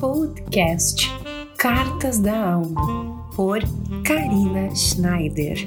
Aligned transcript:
podcast 0.00 1.08
Cartas 1.58 2.18
da 2.18 2.54
Alma, 2.54 3.30
por 3.36 3.58
Karina 4.02 4.74
Schneider. 4.74 5.58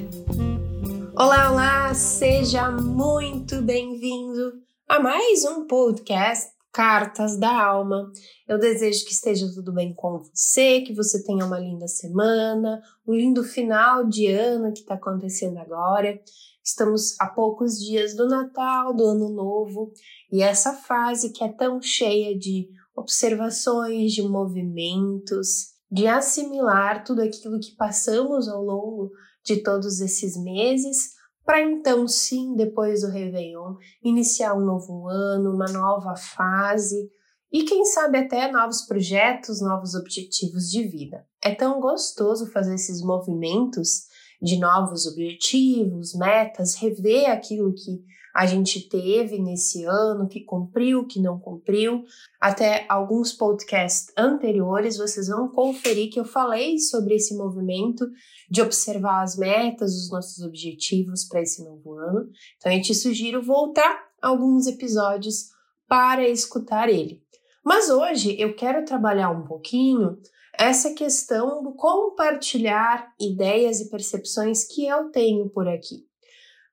Olá, 1.16 1.52
olá! 1.52 1.94
Seja 1.94 2.68
muito 2.68 3.62
bem-vindo 3.62 4.54
a 4.88 4.98
mais 4.98 5.44
um 5.44 5.68
podcast 5.68 6.50
Cartas 6.72 7.38
da 7.38 7.64
Alma. 7.64 8.10
Eu 8.48 8.58
desejo 8.58 9.04
que 9.04 9.12
esteja 9.12 9.46
tudo 9.54 9.72
bem 9.72 9.94
com 9.94 10.18
você, 10.18 10.80
que 10.80 10.92
você 10.92 11.22
tenha 11.22 11.46
uma 11.46 11.60
linda 11.60 11.86
semana, 11.86 12.82
um 13.06 13.14
lindo 13.14 13.44
final 13.44 14.04
de 14.04 14.26
ano 14.26 14.72
que 14.72 14.80
está 14.80 14.94
acontecendo 14.94 15.58
agora. 15.58 16.20
Estamos 16.64 17.14
a 17.20 17.28
poucos 17.28 17.78
dias 17.78 18.16
do 18.16 18.26
Natal, 18.26 18.92
do 18.92 19.04
Ano 19.04 19.28
Novo, 19.28 19.92
e 20.32 20.42
essa 20.42 20.72
fase 20.72 21.30
que 21.30 21.44
é 21.44 21.52
tão 21.52 21.80
cheia 21.80 22.36
de 22.36 22.68
observações, 22.94 24.12
de 24.12 24.22
movimentos, 24.22 25.74
de 25.90 26.06
assimilar 26.06 27.04
tudo 27.04 27.22
aquilo 27.22 27.60
que 27.60 27.74
passamos 27.76 28.48
ao 28.48 28.62
longo 28.62 29.10
de 29.44 29.62
todos 29.62 30.00
esses 30.00 30.36
meses, 30.36 31.14
para 31.44 31.60
então 31.60 32.08
sim, 32.08 32.54
depois 32.56 33.02
do 33.02 33.08
Réveillon, 33.08 33.76
iniciar 34.02 34.54
um 34.54 34.64
novo 34.64 35.08
ano, 35.08 35.54
uma 35.54 35.70
nova 35.70 36.16
fase 36.16 37.10
e 37.52 37.62
quem 37.62 37.84
sabe 37.84 38.18
até 38.18 38.50
novos 38.50 38.82
projetos, 38.82 39.60
novos 39.60 39.94
objetivos 39.94 40.70
de 40.70 40.88
vida. 40.88 41.24
É 41.40 41.54
tão 41.54 41.80
gostoso 41.80 42.50
fazer 42.50 42.74
esses 42.74 43.00
movimentos 43.00 44.06
de 44.42 44.58
novos 44.58 45.06
objetivos, 45.06 46.14
metas, 46.14 46.74
rever 46.74 47.30
aquilo 47.30 47.72
que 47.72 48.02
a 48.34 48.46
gente 48.46 48.88
teve 48.88 49.38
nesse 49.38 49.84
ano, 49.84 50.26
que 50.26 50.40
cumpriu, 50.40 51.06
que 51.06 51.20
não 51.20 51.38
cumpriu. 51.38 52.02
Até 52.40 52.84
alguns 52.88 53.32
podcasts 53.32 54.12
anteriores 54.18 54.96
vocês 54.96 55.28
vão 55.28 55.48
conferir 55.48 56.10
que 56.12 56.18
eu 56.18 56.24
falei 56.24 56.78
sobre 56.80 57.14
esse 57.14 57.36
movimento 57.36 58.04
de 58.50 58.60
observar 58.60 59.22
as 59.22 59.36
metas, 59.36 59.94
os 59.94 60.10
nossos 60.10 60.44
objetivos 60.44 61.24
para 61.24 61.42
esse 61.42 61.62
novo 61.62 61.94
ano. 61.94 62.28
Então, 62.56 62.72
eu 62.72 62.82
te 62.82 62.92
sugiro 62.92 63.40
voltar 63.40 64.04
alguns 64.20 64.66
episódios 64.66 65.50
para 65.86 66.28
escutar 66.28 66.88
ele. 66.88 67.22
Mas 67.64 67.88
hoje 67.88 68.36
eu 68.38 68.56
quero 68.56 68.84
trabalhar 68.84 69.30
um 69.30 69.44
pouquinho 69.44 70.18
essa 70.58 70.92
questão 70.92 71.62
do 71.62 71.72
compartilhar 71.74 73.12
ideias 73.20 73.80
e 73.80 73.90
percepções 73.90 74.64
que 74.64 74.86
eu 74.86 75.10
tenho 75.10 75.48
por 75.50 75.68
aqui. 75.68 76.04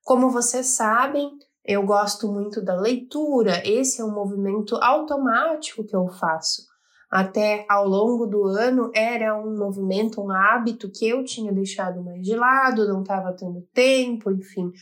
Como 0.02 0.30
vocês 0.30 0.66
sabem, 0.66 1.30
eu 1.64 1.84
gosto 1.84 2.30
muito 2.32 2.60
da 2.60 2.74
leitura, 2.74 3.62
esse 3.64 4.00
é 4.00 4.04
um 4.04 4.12
movimento 4.12 4.76
automático 4.76 5.84
que 5.84 5.94
eu 5.94 6.08
faço. 6.08 6.62
Até 7.10 7.66
ao 7.68 7.86
longo 7.86 8.26
do 8.26 8.44
ano 8.46 8.90
era 8.94 9.38
um 9.38 9.56
movimento, 9.56 10.20
um 10.20 10.30
hábito 10.30 10.90
que 10.90 11.06
eu 11.06 11.22
tinha 11.22 11.52
deixado 11.52 12.02
mais 12.02 12.22
de 12.22 12.34
lado, 12.34 12.88
não 12.88 13.02
estava 13.02 13.34
tendo 13.34 13.60
tempo, 13.74 14.30
enfim, 14.30 14.72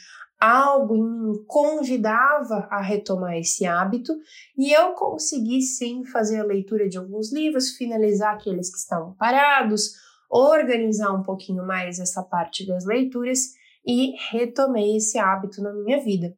algo 0.41 0.97
em 0.97 1.03
mim 1.03 1.45
convidava 1.47 2.69
a 2.71 2.81
retomar 2.81 3.37
esse 3.37 3.67
hábito 3.67 4.15
e 4.57 4.73
eu 4.73 4.93
consegui 4.93 5.61
sim 5.61 6.05
fazer 6.05 6.41
a 6.41 6.45
leitura 6.45 6.89
de 6.89 6.97
alguns 6.97 7.33
livros, 7.33 7.77
finalizar 7.77 8.35
aqueles 8.35 8.71
que 8.71 8.79
estavam 8.79 9.13
parados, 9.15 9.91
organizar 10.31 11.13
um 11.13 11.23
pouquinho 11.23 11.67
mais 11.67 11.99
essa 11.99 12.23
parte 12.23 12.67
das 12.67 12.87
leituras 12.87 13.41
e 13.85 14.13
retomei 14.31 14.97
esse 14.97 15.19
hábito 15.19 15.61
na 15.61 15.73
minha 15.73 16.01
vida. 16.03 16.35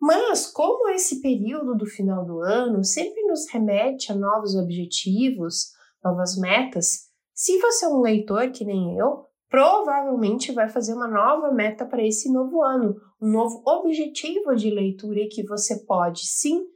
Mas, 0.00 0.46
como 0.46 0.88
esse 0.90 1.20
período 1.20 1.74
do 1.74 1.86
final 1.86 2.24
do 2.24 2.40
ano 2.40 2.84
sempre 2.84 3.22
nos 3.24 3.48
remete 3.50 4.12
a 4.12 4.14
novos 4.14 4.54
objetivos, 4.54 5.72
novas 6.02 6.36
metas, 6.36 7.08
se 7.34 7.58
você 7.58 7.86
é 7.86 7.88
um 7.88 8.00
leitor 8.00 8.50
que 8.50 8.64
nem 8.64 8.96
eu, 8.96 9.24
provavelmente 9.48 10.52
vai 10.52 10.68
fazer 10.68 10.94
uma 10.94 11.08
nova 11.08 11.52
meta 11.52 11.84
para 11.84 12.04
esse 12.06 12.30
novo 12.30 12.62
ano, 12.62 12.96
um 13.20 13.30
novo 13.30 13.62
objetivo 13.66 14.54
de 14.54 14.70
leitura 14.70 15.26
que 15.30 15.42
você 15.42 15.84
pode 15.84 16.26
sim 16.26 16.66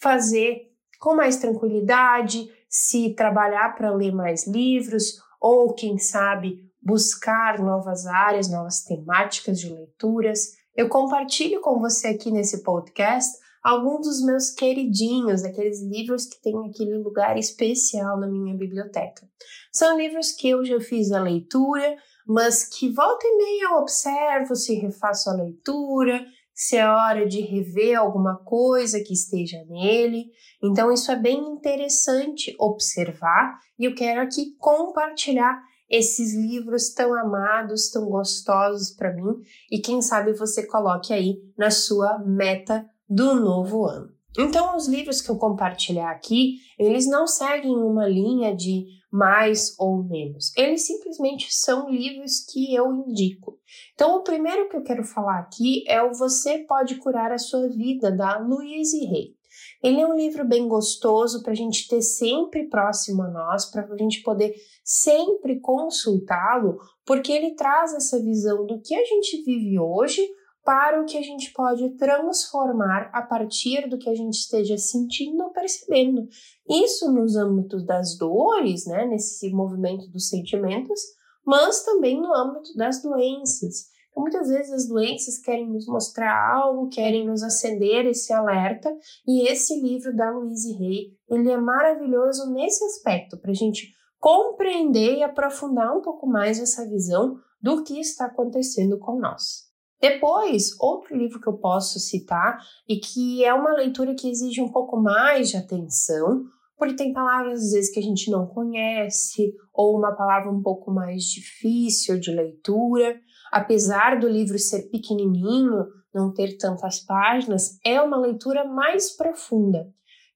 fazer 0.00 0.72
com 0.98 1.14
mais 1.14 1.36
tranquilidade, 1.36 2.48
se 2.68 3.14
trabalhar 3.14 3.74
para 3.74 3.94
ler 3.94 4.12
mais 4.12 4.46
livros 4.46 5.20
ou 5.40 5.74
quem 5.74 5.98
sabe 5.98 6.60
buscar 6.80 7.58
novas 7.58 8.06
áreas, 8.06 8.50
novas 8.50 8.82
temáticas 8.82 9.60
de 9.60 9.68
leituras. 9.72 10.52
Eu 10.74 10.88
compartilho 10.88 11.60
com 11.60 11.78
você 11.78 12.08
aqui 12.08 12.30
nesse 12.30 12.62
podcast 12.62 13.30
alguns 13.62 14.06
dos 14.06 14.24
meus 14.24 14.50
queridinhos, 14.50 15.44
aqueles 15.44 15.82
livros 15.82 16.24
que 16.26 16.40
têm 16.40 16.56
aquele 16.68 16.96
lugar 16.96 17.38
especial 17.38 18.18
na 18.18 18.26
minha 18.26 18.56
biblioteca. 18.56 19.28
São 19.70 19.96
livros 19.98 20.32
que 20.32 20.48
eu 20.48 20.64
já 20.64 20.80
fiz 20.80 21.12
a 21.12 21.22
leitura, 21.22 21.96
mas 22.26 22.64
que 22.64 22.90
volta 22.90 23.26
e 23.26 23.36
meia 23.36 23.64
eu 23.64 23.78
observo 23.78 24.56
se 24.56 24.74
refaço 24.74 25.28
a 25.30 25.34
leitura, 25.34 26.24
se 26.54 26.76
é 26.76 26.88
hora 26.88 27.26
de 27.26 27.40
rever 27.40 27.98
alguma 27.98 28.36
coisa 28.38 29.02
que 29.02 29.12
esteja 29.12 29.62
nele. 29.68 30.26
Então, 30.62 30.92
isso 30.92 31.10
é 31.10 31.16
bem 31.16 31.38
interessante 31.38 32.54
observar 32.58 33.58
e 33.78 33.84
eu 33.84 33.94
quero 33.94 34.20
aqui 34.20 34.56
compartilhar 34.58 35.62
esses 35.92 36.34
livros 36.34 36.94
tão 36.94 37.14
amados, 37.14 37.90
tão 37.90 38.06
gostosos 38.06 38.90
para 38.90 39.12
mim 39.12 39.42
e 39.70 39.78
quem 39.78 40.00
sabe 40.00 40.32
você 40.32 40.66
coloque 40.66 41.12
aí 41.12 41.36
na 41.56 41.70
sua 41.70 42.18
meta 42.18 42.88
do 43.06 43.34
novo 43.34 43.84
ano. 43.84 44.08
Então, 44.38 44.74
os 44.74 44.88
livros 44.88 45.20
que 45.20 45.30
eu 45.30 45.36
compartilhar 45.36 46.10
aqui, 46.10 46.56
eles 46.78 47.06
não 47.06 47.26
seguem 47.26 47.76
uma 47.76 48.08
linha 48.08 48.56
de 48.56 48.86
mais 49.12 49.78
ou 49.78 50.02
menos. 50.02 50.56
Eles 50.56 50.86
simplesmente 50.86 51.52
são 51.52 51.90
livros 51.90 52.40
que 52.50 52.74
eu 52.74 52.90
indico. 52.94 53.58
Então, 53.92 54.16
o 54.16 54.22
primeiro 54.22 54.70
que 54.70 54.76
eu 54.76 54.82
quero 54.82 55.04
falar 55.04 55.38
aqui 55.38 55.84
é 55.86 56.02
o 56.02 56.14
Você 56.14 56.60
Pode 56.60 56.94
Curar 56.94 57.30
a 57.30 57.36
Sua 57.36 57.68
Vida, 57.68 58.10
da 58.10 58.38
Louise 58.38 59.04
Hay. 59.06 59.34
Ele 59.82 60.00
é 60.00 60.06
um 60.06 60.16
livro 60.16 60.46
bem 60.46 60.68
gostoso 60.68 61.42
para 61.42 61.52
a 61.52 61.56
gente 61.56 61.88
ter 61.88 62.02
sempre 62.02 62.68
próximo 62.68 63.22
a 63.22 63.28
nós, 63.28 63.70
para 63.70 63.86
a 63.86 63.96
gente 63.96 64.22
poder 64.22 64.54
sempre 64.84 65.60
consultá-lo, 65.60 66.78
porque 67.04 67.32
ele 67.32 67.54
traz 67.54 67.94
essa 67.94 68.22
visão 68.22 68.66
do 68.66 68.80
que 68.80 68.94
a 68.94 69.04
gente 69.04 69.42
vive 69.44 69.78
hoje 69.78 70.22
para 70.64 71.02
o 71.02 71.04
que 71.04 71.18
a 71.18 71.22
gente 71.22 71.52
pode 71.52 71.96
transformar 71.96 73.10
a 73.12 73.22
partir 73.22 73.88
do 73.88 73.98
que 73.98 74.08
a 74.08 74.14
gente 74.14 74.34
esteja 74.34 74.78
sentindo 74.78 75.42
ou 75.42 75.50
percebendo. 75.50 76.28
Isso 76.68 77.10
nos 77.12 77.36
âmbitos 77.36 77.84
das 77.84 78.16
dores, 78.16 78.86
né, 78.86 79.06
nesse 79.06 79.50
movimento 79.50 80.08
dos 80.08 80.28
sentimentos, 80.28 81.00
mas 81.44 81.84
também 81.84 82.20
no 82.20 82.32
âmbito 82.32 82.74
das 82.76 83.02
doenças. 83.02 83.91
Então, 84.12 84.22
muitas 84.22 84.48
vezes 84.48 84.72
as 84.72 84.86
doenças 84.86 85.38
querem 85.38 85.68
nos 85.68 85.86
mostrar 85.86 86.54
algo, 86.54 86.88
querem 86.88 87.26
nos 87.26 87.42
acender 87.42 88.06
esse 88.06 88.32
alerta, 88.32 88.94
e 89.26 89.48
esse 89.48 89.80
livro 89.80 90.14
da 90.14 90.30
Louise 90.30 90.76
Hay, 90.76 91.16
ele 91.28 91.50
é 91.50 91.56
maravilhoso 91.56 92.52
nesse 92.52 92.84
aspecto, 92.84 93.38
para 93.38 93.50
a 93.50 93.54
gente 93.54 93.90
compreender 94.20 95.16
e 95.16 95.22
aprofundar 95.22 95.96
um 95.96 96.02
pouco 96.02 96.26
mais 96.26 96.60
essa 96.60 96.88
visão 96.88 97.36
do 97.60 97.82
que 97.82 97.98
está 97.98 98.26
acontecendo 98.26 98.98
com 98.98 99.18
nós. 99.18 99.72
Depois, 100.00 100.70
outro 100.80 101.16
livro 101.16 101.40
que 101.40 101.48
eu 101.48 101.58
posso 101.58 101.98
citar 101.98 102.58
e 102.88 102.98
que 102.98 103.44
é 103.44 103.54
uma 103.54 103.72
leitura 103.72 104.14
que 104.14 104.28
exige 104.28 104.60
um 104.60 104.70
pouco 104.70 104.96
mais 104.96 105.48
de 105.48 105.56
atenção, 105.56 106.42
porque 106.76 106.96
tem 106.96 107.12
palavras 107.12 107.60
às 107.60 107.70
vezes 107.70 107.92
que 107.92 108.00
a 108.00 108.02
gente 108.02 108.28
não 108.28 108.46
conhece 108.46 109.54
ou 109.72 109.96
uma 109.96 110.14
palavra 110.16 110.50
um 110.50 110.60
pouco 110.60 110.90
mais 110.90 111.22
difícil 111.22 112.18
de 112.18 112.32
leitura 112.32 113.16
apesar 113.52 114.18
do 114.18 114.26
livro 114.26 114.58
ser 114.58 114.88
pequenininho, 114.88 115.86
não 116.14 116.32
ter 116.32 116.56
tantas 116.56 117.00
páginas, 117.00 117.78
é 117.84 118.00
uma 118.00 118.16
leitura 118.16 118.64
mais 118.64 119.14
profunda, 119.14 119.86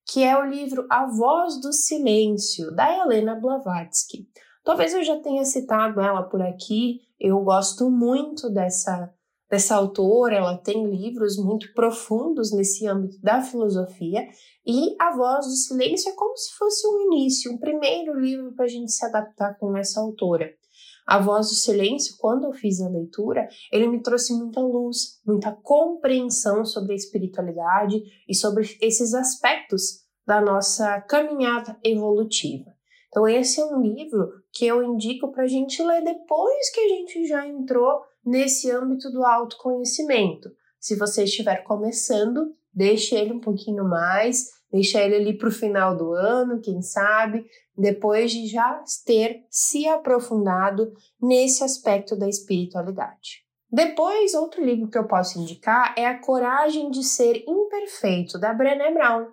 que 0.06 0.22
é 0.22 0.36
o 0.38 0.44
livro 0.44 0.86
A 0.90 1.06
Voz 1.06 1.58
do 1.60 1.72
Silêncio, 1.72 2.70
da 2.74 2.94
Helena 2.94 3.34
Blavatsky. 3.34 4.28
Talvez 4.62 4.92
eu 4.92 5.02
já 5.02 5.18
tenha 5.20 5.44
citado 5.44 6.00
ela 6.00 6.24
por 6.24 6.42
aqui, 6.42 7.00
eu 7.18 7.40
gosto 7.40 7.90
muito 7.90 8.50
dessa, 8.50 9.10
dessa 9.50 9.76
autora, 9.76 10.36
ela 10.36 10.58
tem 10.58 10.86
livros 10.86 11.36
muito 11.38 11.72
profundos 11.72 12.52
nesse 12.52 12.86
âmbito 12.86 13.18
da 13.22 13.40
filosofia, 13.40 14.28
e 14.66 14.94
A 15.00 15.16
Voz 15.16 15.46
do 15.46 15.52
Silêncio 15.52 16.10
é 16.10 16.14
como 16.14 16.36
se 16.36 16.52
fosse 16.56 16.86
um 16.86 17.12
início, 17.12 17.52
um 17.52 17.58
primeiro 17.58 18.18
livro 18.18 18.52
para 18.54 18.66
a 18.66 18.68
gente 18.68 18.92
se 18.92 19.04
adaptar 19.06 19.56
com 19.58 19.76
essa 19.76 20.00
autora. 20.00 20.52
A 21.06 21.20
Voz 21.20 21.48
do 21.48 21.54
Silêncio, 21.54 22.16
quando 22.18 22.44
eu 22.44 22.52
fiz 22.52 22.80
a 22.80 22.88
leitura, 22.88 23.48
ele 23.70 23.86
me 23.86 24.02
trouxe 24.02 24.34
muita 24.34 24.60
luz, 24.60 25.20
muita 25.24 25.52
compreensão 25.52 26.64
sobre 26.64 26.92
a 26.92 26.96
espiritualidade 26.96 28.02
e 28.28 28.34
sobre 28.34 28.64
esses 28.80 29.14
aspectos 29.14 30.04
da 30.26 30.40
nossa 30.40 31.00
caminhada 31.02 31.78
evolutiva. 31.84 32.74
Então, 33.08 33.28
esse 33.28 33.60
é 33.60 33.64
um 33.64 33.80
livro 33.80 34.28
que 34.52 34.66
eu 34.66 34.82
indico 34.82 35.30
para 35.30 35.44
a 35.44 35.48
gente 35.48 35.80
ler 35.80 36.02
depois 36.02 36.70
que 36.70 36.80
a 36.80 36.88
gente 36.88 37.24
já 37.26 37.46
entrou 37.46 38.02
nesse 38.24 38.68
âmbito 38.70 39.08
do 39.10 39.24
autoconhecimento. 39.24 40.50
Se 40.80 40.96
você 40.96 41.22
estiver 41.22 41.62
começando, 41.62 42.52
deixe 42.76 43.14
ele 43.14 43.32
um 43.32 43.40
pouquinho 43.40 43.88
mais, 43.88 44.50
deixar 44.70 45.02
ele 45.02 45.16
ali 45.16 45.38
para 45.38 45.48
o 45.48 45.52
final 45.52 45.96
do 45.96 46.12
ano, 46.12 46.60
quem 46.60 46.82
sabe, 46.82 47.46
depois 47.76 48.30
de 48.30 48.46
já 48.46 48.84
ter 49.06 49.44
se 49.48 49.88
aprofundado 49.88 50.92
nesse 51.20 51.64
aspecto 51.64 52.14
da 52.14 52.28
espiritualidade. 52.28 53.46
Depois, 53.72 54.34
outro 54.34 54.64
livro 54.64 54.88
que 54.88 54.96
eu 54.96 55.08
posso 55.08 55.40
indicar 55.40 55.94
é 55.98 56.06
A 56.06 56.20
Coragem 56.20 56.90
de 56.90 57.02
Ser 57.02 57.44
Imperfeito, 57.48 58.38
da 58.38 58.54
Brené 58.54 58.92
Brown. 58.92 59.26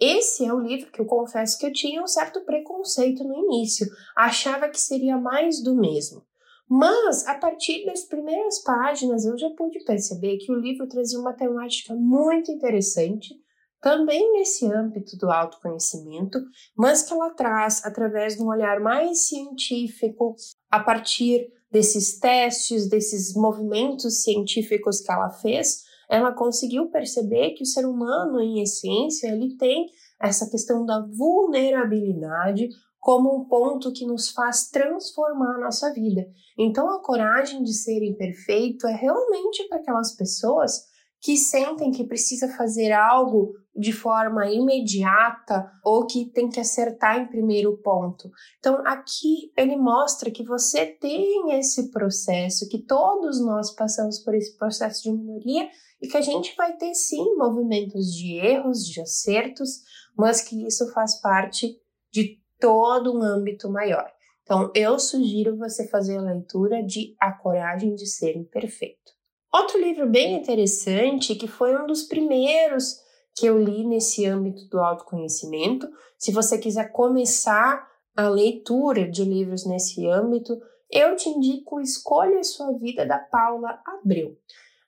Esse 0.00 0.46
é 0.46 0.52
um 0.52 0.60
livro 0.60 0.90
que 0.90 1.00
eu 1.00 1.04
confesso 1.04 1.58
que 1.58 1.66
eu 1.66 1.72
tinha 1.72 2.02
um 2.02 2.06
certo 2.06 2.40
preconceito 2.44 3.22
no 3.22 3.36
início, 3.36 3.86
achava 4.16 4.68
que 4.68 4.80
seria 4.80 5.18
mais 5.18 5.62
do 5.62 5.76
mesmo. 5.76 6.22
Mas, 6.68 7.26
a 7.26 7.34
partir 7.34 7.84
das 7.84 8.04
primeiras 8.04 8.62
páginas, 8.62 9.24
eu 9.24 9.36
já 9.36 9.50
pude 9.50 9.84
perceber 9.84 10.38
que 10.38 10.50
o 10.50 10.58
livro 10.58 10.88
trazia 10.88 11.18
uma 11.18 11.34
temática 11.34 11.94
muito 11.94 12.50
interessante, 12.50 13.34
também 13.80 14.32
nesse 14.32 14.64
âmbito 14.72 15.14
do 15.18 15.30
autoconhecimento, 15.30 16.38
mas 16.74 17.02
que 17.02 17.12
ela 17.12 17.30
traz 17.34 17.84
através 17.84 18.34
de 18.34 18.42
um 18.42 18.48
olhar 18.48 18.80
mais 18.80 19.26
científico, 19.26 20.34
a 20.70 20.80
partir 20.80 21.46
desses 21.70 22.18
testes, 22.18 22.88
desses 22.88 23.34
movimentos 23.34 24.22
científicos 24.22 25.02
que 25.02 25.12
ela 25.12 25.28
fez, 25.28 25.82
ela 26.08 26.32
conseguiu 26.32 26.88
perceber 26.88 27.50
que 27.50 27.62
o 27.62 27.66
ser 27.66 27.84
humano, 27.84 28.40
em 28.40 28.62
essência, 28.62 29.28
ele 29.28 29.56
tem 29.56 29.86
essa 30.20 30.48
questão 30.48 30.86
da 30.86 31.06
vulnerabilidade 31.06 32.68
como 33.04 33.36
um 33.36 33.44
ponto 33.44 33.92
que 33.92 34.06
nos 34.06 34.30
faz 34.30 34.70
transformar 34.70 35.56
a 35.56 35.60
nossa 35.60 35.92
vida. 35.92 36.26
Então, 36.58 36.88
a 36.88 37.02
coragem 37.02 37.62
de 37.62 37.74
ser 37.74 38.02
imperfeito 38.02 38.86
é 38.86 38.94
realmente 38.94 39.68
para 39.68 39.76
aquelas 39.76 40.16
pessoas 40.16 40.86
que 41.20 41.36
sentem 41.36 41.90
que 41.90 42.04
precisa 42.04 42.48
fazer 42.56 42.92
algo 42.92 43.52
de 43.76 43.92
forma 43.92 44.50
imediata 44.50 45.70
ou 45.84 46.06
que 46.06 46.30
tem 46.30 46.48
que 46.48 46.58
acertar 46.58 47.18
em 47.18 47.28
primeiro 47.28 47.76
ponto. 47.82 48.30
Então, 48.58 48.80
aqui 48.86 49.52
ele 49.54 49.76
mostra 49.76 50.30
que 50.30 50.42
você 50.42 50.86
tem 50.86 51.58
esse 51.58 51.90
processo, 51.90 52.70
que 52.70 52.86
todos 52.86 53.38
nós 53.44 53.74
passamos 53.74 54.18
por 54.20 54.34
esse 54.34 54.56
processo 54.56 55.02
de 55.02 55.12
minoria 55.12 55.68
e 56.00 56.08
que 56.08 56.16
a 56.16 56.22
gente 56.22 56.56
vai 56.56 56.74
ter 56.78 56.94
sim 56.94 57.36
movimentos 57.36 58.14
de 58.14 58.38
erros, 58.38 58.82
de 58.86 59.02
acertos, 59.02 59.82
mas 60.16 60.40
que 60.40 60.66
isso 60.66 60.90
faz 60.94 61.20
parte 61.20 61.76
de 62.10 62.42
todo 62.64 63.14
um 63.14 63.22
âmbito 63.22 63.70
maior. 63.70 64.10
Então, 64.42 64.72
eu 64.74 64.98
sugiro 64.98 65.54
você 65.54 65.86
fazer 65.86 66.16
a 66.16 66.22
leitura 66.22 66.82
de 66.82 67.14
A 67.20 67.30
Coragem 67.30 67.94
de 67.94 68.06
Ser 68.06 68.34
Imperfeito. 68.34 69.12
Outro 69.52 69.78
livro 69.78 70.08
bem 70.08 70.34
interessante, 70.34 71.34
que 71.34 71.46
foi 71.46 71.76
um 71.76 71.86
dos 71.86 72.04
primeiros 72.04 72.96
que 73.36 73.44
eu 73.44 73.62
li 73.62 73.86
nesse 73.86 74.24
âmbito 74.24 74.66
do 74.70 74.80
autoconhecimento. 74.80 75.86
Se 76.18 76.32
você 76.32 76.56
quiser 76.56 76.90
começar 76.90 77.86
a 78.16 78.30
leitura 78.30 79.10
de 79.10 79.24
livros 79.24 79.66
nesse 79.66 80.06
âmbito, 80.08 80.58
eu 80.90 81.14
te 81.16 81.28
indico 81.28 81.82
Escolha 81.82 82.42
Sua 82.42 82.72
Vida 82.78 83.04
da 83.04 83.18
Paula 83.18 83.78
Abreu. 83.86 84.38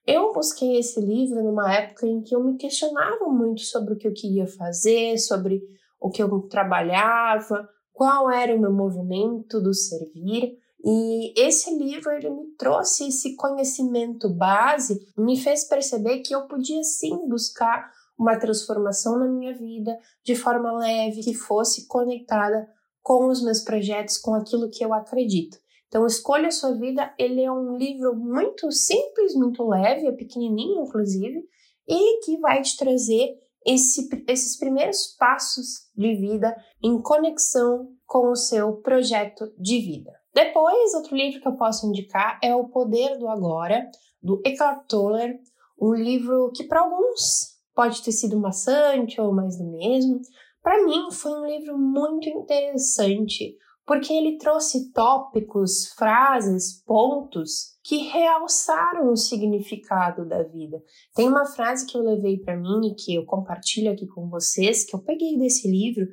Eu 0.06 0.32
busquei 0.32 0.78
esse 0.78 0.98
livro 0.98 1.42
numa 1.42 1.74
época 1.74 2.06
em 2.06 2.22
que 2.22 2.34
eu 2.34 2.42
me 2.42 2.56
questionava 2.56 3.26
muito 3.26 3.60
sobre 3.60 3.92
o 3.92 3.98
que 3.98 4.08
eu 4.08 4.14
queria 4.14 4.46
fazer, 4.46 5.18
sobre 5.18 5.62
o 6.06 6.10
que 6.10 6.22
eu 6.22 6.40
trabalhava, 6.42 7.68
qual 7.92 8.30
era 8.30 8.54
o 8.54 8.60
meu 8.60 8.72
movimento 8.72 9.60
do 9.60 9.74
servir. 9.74 10.56
E 10.84 11.34
esse 11.36 11.76
livro 11.76 12.12
ele 12.12 12.30
me 12.30 12.46
trouxe 12.56 13.08
esse 13.08 13.34
conhecimento 13.34 14.32
base, 14.32 15.00
me 15.18 15.36
fez 15.36 15.64
perceber 15.64 16.20
que 16.20 16.32
eu 16.32 16.46
podia 16.46 16.82
sim 16.84 17.28
buscar 17.28 17.90
uma 18.16 18.38
transformação 18.38 19.18
na 19.18 19.26
minha 19.26 19.52
vida 19.52 19.98
de 20.24 20.36
forma 20.36 20.78
leve, 20.78 21.22
que 21.22 21.34
fosse 21.34 21.88
conectada 21.88 22.68
com 23.02 23.28
os 23.28 23.42
meus 23.42 23.60
projetos, 23.60 24.16
com 24.16 24.34
aquilo 24.34 24.70
que 24.70 24.84
eu 24.84 24.94
acredito. 24.94 25.58
Então, 25.88 26.06
Escolha 26.06 26.48
a 26.48 26.52
Sua 26.52 26.72
Vida, 26.72 27.12
ele 27.18 27.42
é 27.42 27.50
um 27.50 27.76
livro 27.76 28.14
muito 28.14 28.70
simples, 28.70 29.34
muito 29.34 29.66
leve, 29.66 30.06
é 30.06 30.12
pequenininho, 30.12 30.84
inclusive, 30.84 31.42
e 31.88 32.20
que 32.24 32.38
vai 32.38 32.62
te 32.62 32.76
trazer 32.76 33.34
esse, 33.66 34.08
esses 34.28 34.56
primeiros 34.58 35.16
passos 35.18 35.90
de 35.94 36.14
vida 36.14 36.56
em 36.82 37.00
conexão 37.02 37.88
com 38.06 38.30
o 38.30 38.36
seu 38.36 38.76
projeto 38.76 39.52
de 39.58 39.80
vida. 39.80 40.12
Depois, 40.32 40.94
outro 40.94 41.16
livro 41.16 41.40
que 41.40 41.48
eu 41.48 41.56
posso 41.56 41.86
indicar 41.86 42.38
é 42.42 42.54
O 42.54 42.68
Poder 42.68 43.18
do 43.18 43.28
Agora, 43.28 43.90
do 44.22 44.40
Eckhart 44.44 44.86
Tolle, 44.86 45.40
um 45.80 45.94
livro 45.94 46.52
que 46.54 46.64
para 46.64 46.80
alguns 46.80 47.56
pode 47.74 48.02
ter 48.02 48.12
sido 48.12 48.38
maçante 48.38 49.20
ou 49.20 49.34
mais 49.34 49.58
do 49.58 49.64
mesmo. 49.64 50.20
Para 50.62 50.84
mim, 50.84 51.10
foi 51.10 51.32
um 51.32 51.46
livro 51.46 51.78
muito 51.78 52.28
interessante, 52.28 53.56
porque 53.86 54.12
ele 54.12 54.38
trouxe 54.38 54.92
tópicos, 54.92 55.92
frases, 55.96 56.82
pontos 56.84 57.75
que 57.86 57.98
realçaram 57.98 59.12
o 59.12 59.16
significado 59.16 60.26
da 60.26 60.42
vida. 60.42 60.82
Tem 61.14 61.28
uma 61.28 61.46
frase 61.46 61.86
que 61.86 61.96
eu 61.96 62.02
levei 62.02 62.36
para 62.36 62.56
mim 62.56 62.88
e 62.88 62.94
que 62.96 63.14
eu 63.14 63.24
compartilho 63.24 63.92
aqui 63.92 64.08
com 64.08 64.28
vocês, 64.28 64.84
que 64.84 64.96
eu 64.96 64.98
peguei 64.98 65.38
desse 65.38 65.70
livro 65.70 66.04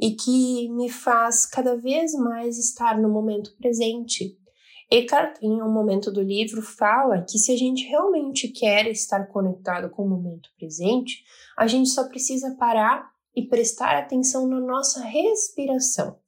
e 0.00 0.16
que 0.16 0.68
me 0.70 0.90
faz 0.90 1.46
cada 1.46 1.76
vez 1.76 2.12
mais 2.12 2.58
estar 2.58 3.00
no 3.00 3.08
momento 3.08 3.56
presente. 3.56 4.36
Eckhart, 4.90 5.38
em 5.40 5.62
um 5.62 5.72
momento 5.72 6.10
do 6.10 6.20
livro, 6.20 6.60
fala 6.60 7.22
que 7.22 7.38
se 7.38 7.52
a 7.52 7.56
gente 7.56 7.86
realmente 7.86 8.48
quer 8.48 8.88
estar 8.88 9.28
conectado 9.28 9.90
com 9.90 10.04
o 10.04 10.10
momento 10.10 10.50
presente, 10.58 11.22
a 11.56 11.68
gente 11.68 11.88
só 11.90 12.08
precisa 12.08 12.56
parar 12.58 13.08
e 13.34 13.46
prestar 13.46 13.96
atenção 13.96 14.48
na 14.48 14.58
nossa 14.58 15.00
respiração. 15.04 16.18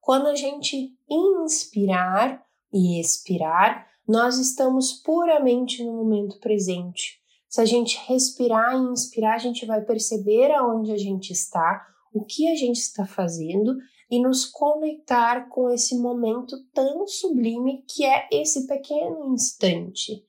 Quando 0.00 0.26
a 0.26 0.34
gente 0.34 0.96
inspirar 1.06 2.42
e 2.72 2.98
expirar, 2.98 3.87
nós 4.08 4.38
estamos 4.38 4.92
puramente 4.94 5.84
no 5.84 5.92
momento 5.92 6.40
presente. 6.40 7.20
Se 7.46 7.60
a 7.60 7.64
gente 7.66 7.98
respirar 8.06 8.74
e 8.74 8.92
inspirar, 8.92 9.34
a 9.34 9.38
gente 9.38 9.66
vai 9.66 9.82
perceber 9.82 10.50
aonde 10.52 10.90
a 10.92 10.96
gente 10.96 11.30
está, 11.30 11.86
o 12.12 12.24
que 12.24 12.48
a 12.48 12.54
gente 12.54 12.78
está 12.78 13.06
fazendo 13.06 13.76
e 14.10 14.20
nos 14.20 14.46
conectar 14.46 15.50
com 15.50 15.68
esse 15.68 15.98
momento 15.98 16.56
tão 16.72 17.06
sublime 17.06 17.84
que 17.86 18.04
é 18.04 18.26
esse 18.32 18.66
pequeno 18.66 19.32
instante. 19.34 20.24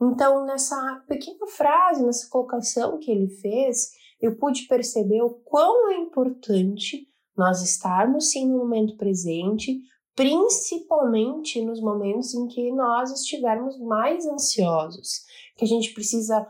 Então, 0.00 0.46
nessa 0.46 1.04
pequena 1.06 1.46
frase, 1.48 2.04
nessa 2.04 2.28
colocação 2.30 2.98
que 2.98 3.10
ele 3.10 3.28
fez, 3.28 3.90
eu 4.20 4.36
pude 4.36 4.62
perceber 4.66 5.20
o 5.22 5.30
quão 5.44 5.90
é 5.90 5.96
importante 5.96 7.06
nós 7.36 7.62
estarmos 7.62 8.30
sim 8.30 8.48
no 8.48 8.58
momento 8.58 8.96
presente, 8.96 9.80
principalmente 10.18 11.64
nos 11.64 11.80
momentos 11.80 12.34
em 12.34 12.48
que 12.48 12.72
nós 12.72 13.12
estivermos 13.12 13.78
mais 13.78 14.26
ansiosos, 14.26 15.24
que 15.56 15.64
a 15.64 15.68
gente 15.68 15.94
precisa, 15.94 16.44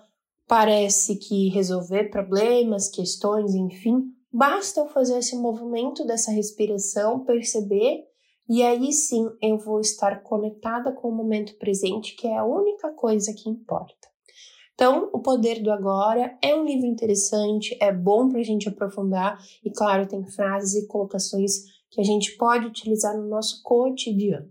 parece 0.47 1.17
que 1.17 1.51
resolver 1.51 2.05
problemas, 2.05 2.89
questões, 2.89 3.55
enfim, 3.55 4.11
basta 4.33 4.81
eu 4.81 4.89
fazer 4.89 5.19
esse 5.19 5.37
movimento 5.37 6.07
dessa 6.07 6.31
respiração, 6.31 7.27
perceber, 7.27 8.07
e 8.49 8.63
aí 8.63 8.91
sim 8.91 9.29
eu 9.43 9.59
vou 9.59 9.81
estar 9.81 10.23
conectada 10.23 10.91
com 10.91 11.11
o 11.11 11.15
momento 11.15 11.55
presente, 11.59 12.17
que 12.17 12.27
é 12.27 12.39
a 12.39 12.47
única 12.47 12.91
coisa 12.93 13.35
que 13.35 13.51
importa. 13.51 14.09
Então, 14.73 15.11
O 15.13 15.19
Poder 15.19 15.63
do 15.63 15.71
Agora 15.71 16.39
é 16.41 16.55
um 16.55 16.65
livro 16.65 16.87
interessante, 16.87 17.77
é 17.83 17.93
bom 17.93 18.31
para 18.31 18.41
a 18.41 18.45
gente 18.45 18.67
aprofundar 18.67 19.39
e, 19.63 19.71
claro, 19.71 20.09
tem 20.09 20.25
frases 20.25 20.85
e 20.85 20.87
colocações 20.87 21.77
que 21.91 22.01
a 22.01 22.05
gente 22.05 22.37
pode 22.37 22.67
utilizar 22.67 23.17
no 23.17 23.29
nosso 23.29 23.63
cotidiano. 23.63 24.51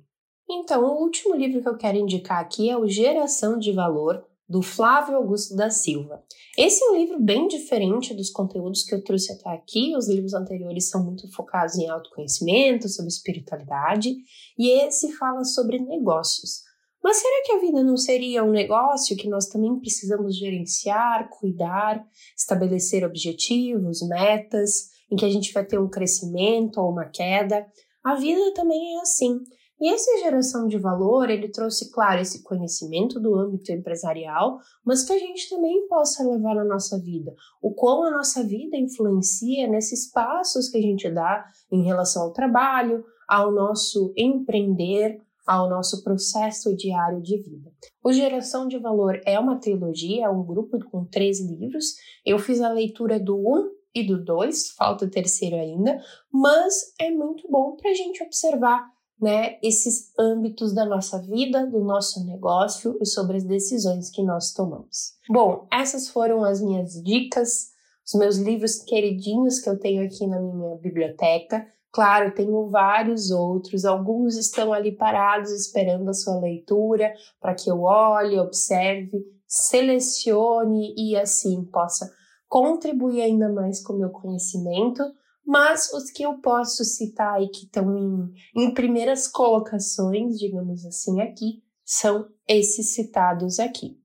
Então, 0.49 0.83
o 0.83 1.01
último 1.01 1.35
livro 1.35 1.61
que 1.61 1.67
eu 1.67 1.77
quero 1.77 1.97
indicar 1.97 2.39
aqui 2.39 2.69
é 2.69 2.77
o 2.77 2.87
Geração 2.87 3.59
de 3.59 3.71
Valor, 3.71 4.25
do 4.47 4.61
Flávio 4.61 5.17
Augusto 5.17 5.55
da 5.55 5.69
Silva. 5.69 6.23
Esse 6.57 6.83
é 6.83 6.89
um 6.89 6.95
livro 6.95 7.19
bem 7.19 7.47
diferente 7.47 8.13
dos 8.13 8.29
conteúdos 8.29 8.83
que 8.83 8.95
eu 8.95 9.03
trouxe 9.03 9.33
até 9.33 9.49
aqui. 9.49 9.93
Os 9.95 10.07
livros 10.07 10.33
anteriores 10.33 10.89
são 10.89 11.03
muito 11.03 11.29
focados 11.33 11.75
em 11.77 11.89
autoconhecimento, 11.89 12.87
sobre 12.87 13.09
espiritualidade, 13.09 14.15
e 14.57 14.69
esse 14.85 15.11
fala 15.17 15.43
sobre 15.43 15.79
negócios. 15.79 16.61
Mas 17.03 17.17
será 17.17 17.43
que 17.45 17.51
a 17.53 17.59
vida 17.59 17.83
não 17.83 17.97
seria 17.97 18.43
um 18.43 18.51
negócio 18.51 19.15
que 19.17 19.29
nós 19.29 19.47
também 19.47 19.77
precisamos 19.79 20.37
gerenciar, 20.37 21.29
cuidar, 21.29 22.05
estabelecer 22.35 23.05
objetivos, 23.05 24.01
metas, 24.07 24.89
em 25.11 25.15
que 25.15 25.25
a 25.25 25.29
gente 25.29 25.53
vai 25.53 25.65
ter 25.65 25.79
um 25.79 25.89
crescimento 25.89 26.79
ou 26.79 26.91
uma 26.91 27.05
queda? 27.05 27.65
A 28.03 28.15
vida 28.15 28.53
também 28.53 28.97
é 28.97 29.01
assim. 29.01 29.39
E 29.79 29.89
essa 29.89 30.17
geração 30.23 30.67
de 30.67 30.77
valor, 30.79 31.29
ele 31.29 31.49
trouxe, 31.49 31.91
claro, 31.91 32.19
esse 32.19 32.41
conhecimento 32.41 33.19
do 33.19 33.35
âmbito 33.35 33.71
empresarial, 33.71 34.57
mas 34.83 35.03
que 35.03 35.13
a 35.13 35.19
gente 35.19 35.47
também 35.49 35.87
possa 35.87 36.23
levar 36.23 36.55
na 36.55 36.63
nossa 36.63 36.99
vida. 36.99 37.31
O 37.61 37.71
quão 37.75 38.03
a 38.03 38.09
nossa 38.09 38.43
vida 38.43 38.75
influencia 38.75 39.67
nesses 39.67 40.11
passos 40.11 40.69
que 40.69 40.79
a 40.79 40.81
gente 40.81 41.07
dá 41.11 41.45
em 41.71 41.83
relação 41.83 42.23
ao 42.23 42.33
trabalho, 42.33 43.03
ao 43.27 43.51
nosso 43.51 44.13
empreender, 44.17 45.21
ao 45.45 45.69
nosso 45.69 46.03
processo 46.03 46.75
diário 46.75 47.21
de 47.21 47.37
vida. 47.37 47.71
O 48.03 48.11
Geração 48.11 48.67
de 48.67 48.79
Valor 48.79 49.21
é 49.25 49.39
uma 49.39 49.59
trilogia, 49.59 50.25
é 50.25 50.29
um 50.29 50.43
grupo 50.43 50.77
com 50.89 51.05
três 51.05 51.39
livros. 51.39 51.93
Eu 52.25 52.39
fiz 52.39 52.61
a 52.61 52.69
leitura 52.69 53.19
do 53.19 53.37
1 53.37 53.76
e 54.01 54.07
do 54.07 54.23
2, 54.23 54.71
falta 54.71 55.05
o 55.05 55.09
terceiro 55.09 55.55
ainda, 55.55 55.99
mas 56.31 56.93
é 56.99 57.09
muito 57.11 57.49
bom 57.49 57.75
para 57.75 57.91
a 57.91 57.93
gente 57.93 58.23
observar 58.23 58.87
né, 59.19 59.57
esses 59.63 60.11
âmbitos 60.17 60.73
da 60.73 60.85
nossa 60.85 61.19
vida, 61.21 61.65
do 61.65 61.79
nosso 61.79 62.23
negócio 62.25 62.97
e 63.01 63.05
sobre 63.05 63.37
as 63.37 63.43
decisões 63.43 64.09
que 64.09 64.21
nós 64.23 64.53
tomamos. 64.53 65.15
Bom, 65.29 65.67
essas 65.71 66.09
foram 66.09 66.43
as 66.43 66.61
minhas 66.61 67.01
dicas, 67.03 67.71
os 68.05 68.13
meus 68.13 68.37
livros 68.37 68.77
queridinhos 68.83 69.59
que 69.59 69.69
eu 69.69 69.79
tenho 69.79 70.05
aqui 70.05 70.25
na 70.27 70.39
minha 70.39 70.75
biblioteca. 70.75 71.65
Claro, 71.91 72.33
tenho 72.35 72.69
vários 72.69 73.31
outros, 73.31 73.85
alguns 73.85 74.37
estão 74.37 74.71
ali 74.71 74.91
parados 74.91 75.51
esperando 75.51 76.07
a 76.09 76.13
sua 76.13 76.39
leitura 76.39 77.11
para 77.41 77.55
que 77.55 77.71
eu 77.71 77.81
olhe, 77.81 78.39
observe, 78.39 79.25
selecione 79.47 80.93
e 80.95 81.15
assim 81.15 81.63
possa 81.65 82.11
contribuir 82.47 83.21
ainda 83.21 83.49
mais 83.51 83.83
com 83.83 83.93
o 83.93 83.97
meu 83.97 84.09
conhecimento 84.09 85.03
mas 85.47 85.93
os 85.93 86.11
que 86.11 86.23
eu 86.23 86.41
posso 86.41 86.83
citar 86.83 87.41
e 87.41 87.47
que 87.47 87.63
estão 87.63 87.97
em, 87.97 88.33
em 88.53 88.73
primeiras 88.73 89.29
colocações, 89.29 90.37
digamos 90.37 90.85
assim, 90.85 91.21
aqui, 91.21 91.63
são 91.85 92.27
esses 92.45 92.93
citados 92.93 93.57
aqui. 93.57 93.97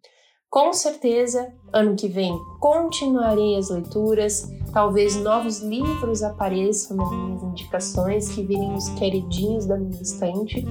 Com 0.48 0.72
certeza, 0.72 1.52
ano 1.72 1.96
que 1.96 2.06
vem 2.06 2.32
continuarei 2.60 3.56
as 3.56 3.70
leituras, 3.70 4.48
talvez 4.72 5.16
novos 5.16 5.58
livros 5.58 6.22
apareçam 6.22 6.96
nas 6.96 7.10
minhas 7.10 7.42
indicações, 7.42 8.28
que 8.32 8.44
virem 8.44 8.72
os 8.74 8.88
queridinhos 8.90 9.66
da 9.66 9.76
minha 9.76 10.00
estante, 10.00 10.64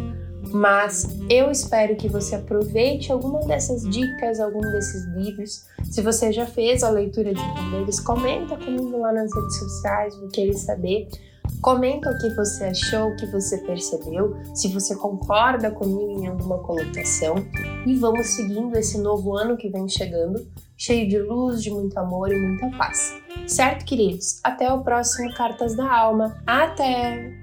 mas 0.50 1.08
eu 1.30 1.52
espero 1.52 1.96
que 1.96 2.08
você 2.08 2.36
aproveite 2.36 3.12
alguma 3.12 3.40
dessas 3.42 3.84
dicas, 3.84 4.40
algum 4.40 4.62
desses 4.62 5.06
livros. 5.16 5.66
Se 5.90 6.02
você 6.02 6.32
já 6.32 6.46
fez 6.46 6.84
a 6.84 6.90
leitura 6.90 7.34
de 7.34 7.42
um 7.42 7.72
deles, 7.72 8.00
comenta 8.00 8.58
comigo 8.58 8.98
lá 8.98 9.12
nas 9.14 9.34
redes 9.34 9.60
sociais, 9.60 10.16
vou 10.18 10.30
querer 10.30 10.54
saber. 10.54 11.08
Comenta 11.62 12.10
o 12.10 12.18
que 12.18 12.30
você 12.36 12.66
achou, 12.66 13.10
o 13.10 13.16
que 13.16 13.26
você 13.28 13.58
percebeu, 13.60 14.36
se 14.56 14.68
você 14.70 14.96
concorda 14.96 15.70
comigo 15.70 16.20
em 16.20 16.28
alguma 16.28 16.58
colocação 16.60 17.36
e 17.86 17.96
vamos 17.96 18.28
seguindo 18.28 18.76
esse 18.78 18.98
novo 18.98 19.38
ano 19.38 19.58
que 19.58 19.70
vem 19.70 19.88
chegando, 19.88 20.48
cheio 20.78 21.08
de 21.08 21.20
luz, 21.20 21.62
de 21.62 21.70
muito 21.70 21.98
amor 21.98 22.32
e 22.32 22.40
muita 22.40 22.70
paz. 22.78 23.14
Certo, 23.48 23.86
queridos? 23.86 24.40
Até 24.44 24.72
o 24.72 24.82
próximo 24.82 25.34
Cartas 25.36 25.76
da 25.76 25.92
Alma. 25.92 26.42
Até! 26.48 27.41